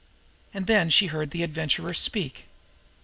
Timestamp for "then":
0.65-0.89